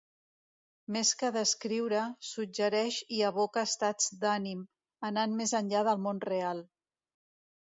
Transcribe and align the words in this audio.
Més 0.95 1.09
que 1.19 1.29
descriure, 1.35 1.99
suggereix 2.29 2.97
i 3.17 3.21
evoca 3.27 3.65
estats 3.73 4.09
d’ànim, 4.25 4.65
anant 5.11 5.37
més 5.43 5.55
enllà 5.63 5.85
del 5.91 6.03
món 6.07 6.25
real. 6.33 6.65